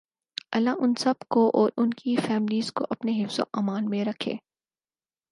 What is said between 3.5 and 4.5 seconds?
امان میں رکھے